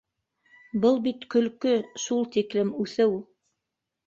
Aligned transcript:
Был 0.85 0.97
бит 1.07 1.27
көлкө 1.33 1.75
—шул 2.05 2.27
тиклем 2.37 2.73
үҫеү! 2.87 3.15